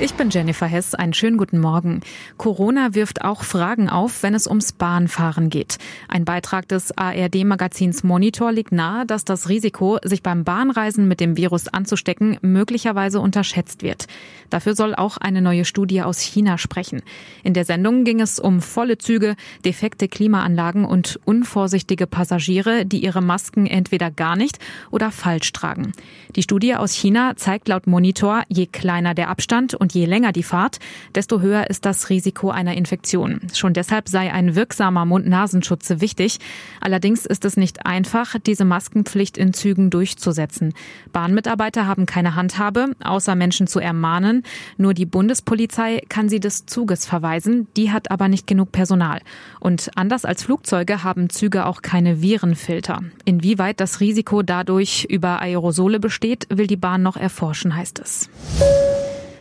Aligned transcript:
Ich 0.00 0.14
bin 0.14 0.28
Jennifer 0.28 0.66
Hess. 0.66 0.96
Einen 0.96 1.14
schönen 1.14 1.36
guten 1.36 1.60
Morgen. 1.60 2.00
Corona 2.36 2.94
wirft 2.96 3.22
auch 3.22 3.44
Fragen 3.44 3.88
auf, 3.88 4.24
wenn 4.24 4.34
es 4.34 4.48
ums 4.48 4.72
Bahnfahren 4.72 5.50
geht. 5.50 5.78
Ein 6.08 6.24
Beitrag 6.24 6.66
des 6.66 6.98
ARD-Magazins 6.98 8.02
Monitor 8.02 8.50
liegt 8.50 8.72
nahe, 8.72 9.06
dass 9.06 9.24
das 9.24 9.48
Risiko, 9.48 9.98
sich 10.02 10.20
beim 10.20 10.42
Bahnreisen 10.42 11.06
mit 11.06 11.20
dem 11.20 11.36
Virus 11.36 11.68
anzustecken, 11.68 12.38
möglicherweise 12.42 13.20
unterschätzt 13.20 13.84
wird. 13.84 14.06
Dafür 14.50 14.74
soll 14.74 14.96
auch 14.96 15.16
eine 15.16 15.40
neue 15.40 15.64
Studie 15.64 16.02
aus 16.02 16.18
China 16.18 16.58
sprechen. 16.58 17.02
In 17.44 17.54
der 17.54 17.64
Sendung 17.64 18.02
ging 18.02 18.20
es 18.20 18.40
um 18.40 18.60
volle 18.60 18.98
Züge, 18.98 19.36
defekte 19.64 20.08
Klimaanlagen 20.08 20.84
und 20.84 21.20
unvorsichtige 21.24 22.08
Passagiere, 22.08 22.84
die 22.84 23.04
ihre 23.04 23.22
Masken 23.22 23.66
entweder 23.66 24.10
gar 24.10 24.34
nicht 24.34 24.58
oder 24.90 25.12
falsch 25.12 25.52
tragen. 25.52 25.92
Die 26.34 26.42
Studie 26.42 26.74
aus 26.74 26.92
China 26.94 27.36
zeigt 27.36 27.68
laut 27.68 27.86
Monitor, 27.86 28.42
je 28.48 28.66
kleiner 28.66 29.14
der 29.14 29.28
Abstand 29.28 29.74
und 29.84 29.92
je 29.92 30.06
länger 30.06 30.32
die 30.32 30.42
Fahrt, 30.42 30.78
desto 31.14 31.42
höher 31.42 31.68
ist 31.68 31.84
das 31.84 32.08
Risiko 32.08 32.48
einer 32.48 32.74
Infektion. 32.74 33.42
Schon 33.52 33.74
deshalb 33.74 34.08
sei 34.08 34.32
ein 34.32 34.54
wirksamer 34.54 35.04
Mund-Nasenschutz 35.04 36.00
wichtig. 36.00 36.38
Allerdings 36.80 37.26
ist 37.26 37.44
es 37.44 37.58
nicht 37.58 37.84
einfach, 37.84 38.36
diese 38.46 38.64
Maskenpflicht 38.64 39.36
in 39.36 39.52
Zügen 39.52 39.90
durchzusetzen. 39.90 40.72
Bahnmitarbeiter 41.12 41.86
haben 41.86 42.06
keine 42.06 42.34
Handhabe, 42.34 42.92
außer 43.04 43.34
Menschen 43.34 43.66
zu 43.66 43.78
ermahnen. 43.78 44.42
Nur 44.78 44.94
die 44.94 45.04
Bundespolizei 45.04 46.00
kann 46.08 46.30
sie 46.30 46.40
des 46.40 46.64
Zuges 46.64 47.04
verweisen. 47.04 47.68
Die 47.76 47.92
hat 47.92 48.10
aber 48.10 48.28
nicht 48.28 48.46
genug 48.46 48.72
Personal. 48.72 49.20
Und 49.60 49.90
anders 49.96 50.24
als 50.24 50.44
Flugzeuge 50.44 51.04
haben 51.04 51.28
Züge 51.28 51.66
auch 51.66 51.82
keine 51.82 52.22
Virenfilter. 52.22 53.02
Inwieweit 53.26 53.80
das 53.80 54.00
Risiko 54.00 54.40
dadurch 54.40 55.04
über 55.10 55.42
Aerosole 55.42 56.00
besteht, 56.00 56.46
will 56.48 56.68
die 56.68 56.78
Bahn 56.78 57.02
noch 57.02 57.18
erforschen, 57.18 57.76
heißt 57.76 57.98
es. 57.98 58.30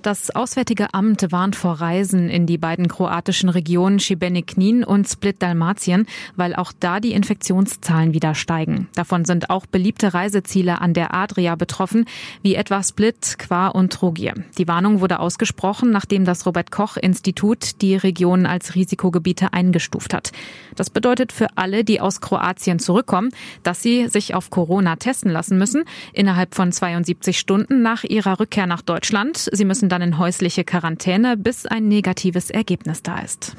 Das 0.03 0.31
Auswärtige 0.31 0.93
Amt 0.93 1.31
warnt 1.31 1.55
vor 1.55 1.79
Reisen 1.79 2.27
in 2.27 2.45
die 2.45 2.57
beiden 2.57 2.89
kroatischen 2.89 3.47
Regionen 3.47 4.01
Šibenik-Knin 4.01 4.83
und 4.83 5.07
Split-Dalmatien, 5.07 6.07
weil 6.35 6.53
auch 6.55 6.73
da 6.77 6.99
die 6.99 7.13
Infektionszahlen 7.13 8.13
wieder 8.13 8.35
steigen. 8.35 8.89
Davon 8.95 9.23
sind 9.23 9.49
auch 9.49 9.65
beliebte 9.65 10.13
Reiseziele 10.13 10.81
an 10.81 10.93
der 10.93 11.13
Adria 11.13 11.55
betroffen, 11.55 12.03
wie 12.41 12.55
etwa 12.55 12.83
Split, 12.83 13.39
Qua 13.39 13.69
und 13.69 13.93
Trogir. 13.93 14.33
Die 14.57 14.67
Warnung 14.67 14.99
wurde 14.99 15.19
ausgesprochen, 15.19 15.91
nachdem 15.91 16.25
das 16.25 16.45
Robert-Koch-Institut 16.45 17.81
die 17.81 17.95
Regionen 17.95 18.45
als 18.45 18.75
Risikogebiete 18.75 19.53
eingestuft 19.53 20.13
hat. 20.13 20.33
Das 20.75 20.89
bedeutet 20.89 21.31
für 21.31 21.47
alle, 21.55 21.85
die 21.85 22.01
aus 22.01 22.19
Kroatien 22.19 22.79
zurückkommen, 22.79 23.29
dass 23.63 23.81
sie 23.81 24.09
sich 24.09 24.35
auf 24.35 24.49
Corona 24.49 24.97
testen 24.97 25.31
lassen 25.31 25.57
müssen, 25.57 25.85
innerhalb 26.11 26.55
von 26.55 26.73
72 26.73 27.39
Stunden 27.39 27.81
nach 27.81 28.03
ihrer 28.03 28.41
Rückkehr 28.41 28.67
nach 28.67 28.81
Deutschland. 28.81 29.49
Sie 29.53 29.63
müssen 29.63 29.92
dann 29.93 30.01
in 30.01 30.17
häusliche 30.17 30.63
Quarantäne, 30.63 31.37
bis 31.37 31.67
ein 31.67 31.87
negatives 31.87 32.49
Ergebnis 32.49 33.03
da 33.03 33.19
ist. 33.19 33.55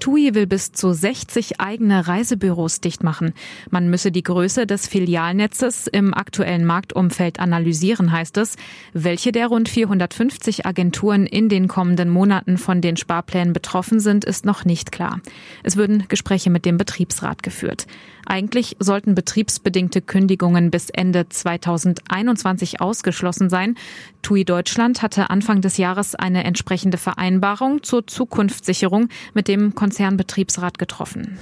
TUI 0.00 0.34
will 0.34 0.46
bis 0.46 0.72
zu 0.72 0.92
60 0.92 1.60
eigene 1.60 2.08
Reisebüros 2.08 2.80
dicht 2.80 3.04
machen. 3.04 3.34
Man 3.70 3.90
müsse 3.90 4.10
die 4.10 4.22
Größe 4.22 4.66
des 4.66 4.88
Filialnetzes 4.88 5.86
im 5.86 6.14
aktuellen 6.14 6.64
Marktumfeld 6.64 7.38
analysieren, 7.38 8.10
heißt 8.10 8.38
es. 8.38 8.56
Welche 8.92 9.30
der 9.30 9.48
rund 9.48 9.68
450 9.68 10.66
Agenturen 10.66 11.26
in 11.26 11.48
den 11.48 11.68
kommenden 11.68 12.08
Monaten 12.08 12.56
von 12.56 12.80
den 12.80 12.96
Sparplänen 12.96 13.52
betroffen 13.52 14.00
sind, 14.00 14.24
ist 14.24 14.44
noch 14.44 14.64
nicht 14.64 14.90
klar. 14.90 15.20
Es 15.62 15.76
würden 15.76 16.06
Gespräche 16.08 16.50
mit 16.50 16.64
dem 16.64 16.78
Betriebsrat 16.78 17.42
geführt. 17.42 17.86
Eigentlich 18.30 18.76
sollten 18.78 19.16
betriebsbedingte 19.16 20.00
Kündigungen 20.00 20.70
bis 20.70 20.88
Ende 20.88 21.28
2021 21.28 22.80
ausgeschlossen 22.80 23.50
sein. 23.50 23.74
TUI 24.22 24.44
Deutschland 24.44 25.02
hatte 25.02 25.30
Anfang 25.30 25.62
des 25.62 25.78
Jahres 25.78 26.14
eine 26.14 26.44
entsprechende 26.44 26.96
Vereinbarung 26.96 27.82
zur 27.82 28.06
Zukunftssicherung 28.06 29.08
mit 29.34 29.48
dem 29.48 29.74
Konzernbetriebsrat 29.74 30.78
getroffen. 30.78 31.40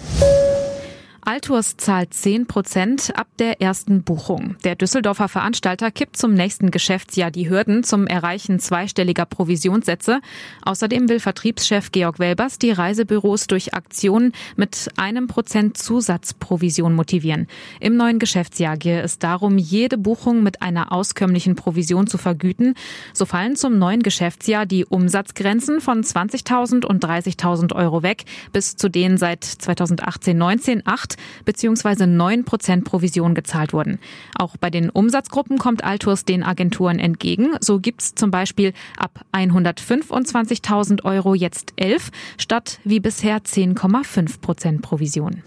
Altours 1.28 1.76
zahlt 1.76 2.14
10 2.14 2.46
Prozent 2.46 3.12
ab 3.14 3.26
der 3.38 3.60
ersten 3.60 4.02
Buchung. 4.02 4.56
Der 4.64 4.76
Düsseldorfer 4.76 5.28
Veranstalter 5.28 5.90
kippt 5.90 6.16
zum 6.16 6.32
nächsten 6.32 6.70
Geschäftsjahr 6.70 7.30
die 7.30 7.50
Hürden 7.50 7.84
zum 7.84 8.06
Erreichen 8.06 8.60
zweistelliger 8.60 9.26
Provisionssätze. 9.26 10.20
Außerdem 10.64 11.10
will 11.10 11.20
Vertriebschef 11.20 11.92
Georg 11.92 12.18
Welbers 12.18 12.58
die 12.58 12.70
Reisebüros 12.70 13.46
durch 13.46 13.74
Aktionen 13.74 14.32
mit 14.56 14.88
einem 14.96 15.26
Prozent 15.26 15.76
Zusatzprovision 15.76 16.94
motivieren. 16.94 17.46
Im 17.78 17.98
neuen 17.98 18.18
Geschäftsjahr 18.18 18.78
gehe 18.78 19.02
es 19.02 19.18
darum, 19.18 19.58
jede 19.58 19.98
Buchung 19.98 20.42
mit 20.42 20.62
einer 20.62 20.92
auskömmlichen 20.92 21.56
Provision 21.56 22.06
zu 22.06 22.16
vergüten. 22.16 22.72
So 23.12 23.26
fallen 23.26 23.54
zum 23.54 23.76
neuen 23.76 24.02
Geschäftsjahr 24.02 24.64
die 24.64 24.86
Umsatzgrenzen 24.86 25.82
von 25.82 26.02
20.000 26.02 26.86
und 26.86 27.04
30.000 27.04 27.74
Euro 27.76 28.02
weg 28.02 28.24
bis 28.54 28.76
zu 28.76 28.88
denen 28.88 29.18
seit 29.18 29.44
2018-19 29.44 30.84
8 30.86 31.17
bzw. 31.44 32.06
9 32.06 32.44
Prozent 32.44 32.84
Provision 32.84 33.34
gezahlt 33.34 33.72
wurden. 33.72 33.98
Auch 34.36 34.56
bei 34.56 34.70
den 34.70 34.90
Umsatzgruppen 34.90 35.58
kommt 35.58 35.84
Altours 35.84 36.24
den 36.24 36.42
Agenturen 36.42 36.98
entgegen. 36.98 37.56
So 37.60 37.78
gibt's 37.78 38.14
zum 38.14 38.30
Beispiel 38.30 38.72
ab 38.96 39.24
125.000 39.32 41.04
Euro 41.04 41.34
jetzt 41.34 41.72
11 41.76 42.10
statt 42.38 42.80
wie 42.84 43.00
bisher 43.00 43.38
10,5 43.38 44.40
Prozent 44.40 44.82
Provision. 44.82 45.42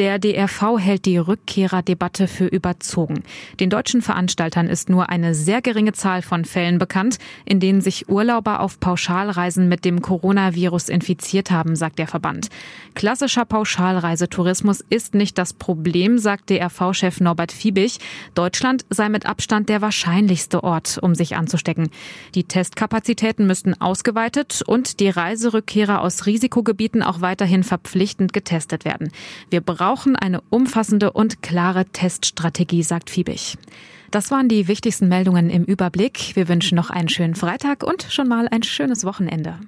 Der 0.00 0.18
DRV 0.18 0.78
hält 0.78 1.04
die 1.04 1.18
Rückkehrerdebatte 1.18 2.26
für 2.26 2.46
überzogen. 2.46 3.22
Den 3.60 3.68
deutschen 3.68 4.00
Veranstaltern 4.00 4.66
ist 4.66 4.88
nur 4.88 5.10
eine 5.10 5.34
sehr 5.34 5.60
geringe 5.60 5.92
Zahl 5.92 6.22
von 6.22 6.46
Fällen 6.46 6.78
bekannt, 6.78 7.18
in 7.44 7.60
denen 7.60 7.82
sich 7.82 8.08
Urlauber 8.08 8.60
auf 8.60 8.80
Pauschalreisen 8.80 9.68
mit 9.68 9.84
dem 9.84 10.00
Coronavirus 10.00 10.88
infiziert 10.88 11.50
haben, 11.50 11.76
sagt 11.76 11.98
der 11.98 12.06
Verband. 12.06 12.48
Klassischer 12.94 13.44
Pauschalreisetourismus 13.44 14.82
ist 14.88 15.14
nicht 15.14 15.36
das 15.36 15.52
Problem, 15.52 16.16
sagt 16.16 16.48
DRV-Chef 16.48 17.20
Norbert 17.20 17.52
Fiebig. 17.52 17.98
Deutschland 18.34 18.86
sei 18.88 19.10
mit 19.10 19.26
Abstand 19.26 19.68
der 19.68 19.82
wahrscheinlichste 19.82 20.64
Ort, 20.64 20.98
um 21.02 21.14
sich 21.14 21.36
anzustecken. 21.36 21.90
Die 22.34 22.44
Testkapazitäten 22.44 23.46
müssten 23.46 23.78
ausgeweitet 23.78 24.62
und 24.66 24.98
die 24.98 25.10
Reiserückkehrer 25.10 26.00
aus 26.00 26.24
Risikogebieten 26.24 27.02
auch 27.02 27.20
weiterhin 27.20 27.64
verpflichtend 27.64 28.32
getestet 28.32 28.86
werden. 28.86 29.12
Wir 29.50 29.60
brauchen 29.60 29.89
brauchen 29.90 30.14
eine 30.14 30.40
umfassende 30.50 31.10
und 31.10 31.42
klare 31.42 31.84
Teststrategie, 31.84 32.84
sagt 32.84 33.10
Fiebig. 33.10 33.58
Das 34.12 34.30
waren 34.30 34.48
die 34.48 34.68
wichtigsten 34.68 35.08
Meldungen 35.08 35.50
im 35.50 35.64
Überblick. 35.64 36.36
Wir 36.36 36.46
wünschen 36.46 36.76
noch 36.76 36.90
einen 36.90 37.08
schönen 37.08 37.34
Freitag 37.34 37.82
und 37.82 38.06
schon 38.08 38.28
mal 38.28 38.46
ein 38.46 38.62
schönes 38.62 39.04
Wochenende. 39.04 39.58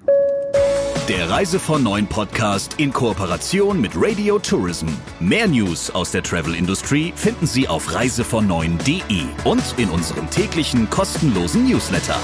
Der 1.09 1.29
Reise 1.29 1.59
von 1.59 1.83
Neuen 1.83 2.07
Podcast 2.07 2.75
in 2.79 2.93
Kooperation 2.93 3.81
mit 3.81 3.91
Radio 3.95 4.39
Tourism. 4.39 4.87
Mehr 5.19 5.49
News 5.49 5.89
aus 5.89 6.11
der 6.11 6.23
Travel 6.23 6.55
Industry 6.55 7.11
finden 7.17 7.45
Sie 7.45 7.67
auf 7.67 7.93
reisevon 7.93 8.49
und 8.49 9.75
in 9.75 9.89
unserem 9.89 10.29
täglichen 10.29 10.89
kostenlosen 10.89 11.67
Newsletter. 11.67 12.15